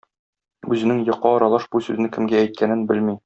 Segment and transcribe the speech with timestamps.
[0.75, 3.19] Үзенең йокы аралаш бу сүзне кемгә әйткәнен белми.